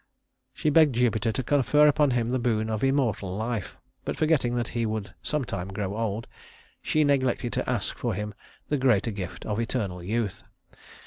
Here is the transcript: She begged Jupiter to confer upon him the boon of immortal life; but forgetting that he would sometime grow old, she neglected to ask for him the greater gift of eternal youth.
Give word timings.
She 0.51 0.71
begged 0.71 0.95
Jupiter 0.95 1.31
to 1.31 1.43
confer 1.43 1.87
upon 1.87 2.09
him 2.09 2.29
the 2.29 2.39
boon 2.39 2.71
of 2.71 2.83
immortal 2.83 3.37
life; 3.37 3.77
but 4.03 4.17
forgetting 4.17 4.55
that 4.55 4.69
he 4.69 4.83
would 4.83 5.13
sometime 5.21 5.67
grow 5.67 5.95
old, 5.95 6.25
she 6.81 7.03
neglected 7.03 7.53
to 7.53 7.69
ask 7.69 7.99
for 7.99 8.15
him 8.15 8.33
the 8.67 8.77
greater 8.77 9.11
gift 9.11 9.45
of 9.45 9.59
eternal 9.59 10.01
youth. 10.01 10.41